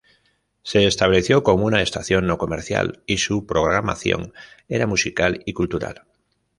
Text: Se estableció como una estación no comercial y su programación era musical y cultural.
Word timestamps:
Se 0.63 0.87
estableció 0.87 1.43
como 1.43 1.63
una 1.67 1.83
estación 1.83 2.25
no 2.25 2.39
comercial 2.39 3.03
y 3.05 3.17
su 3.17 3.45
programación 3.45 4.33
era 4.67 4.87
musical 4.87 5.43
y 5.45 5.53
cultural. 5.53 6.05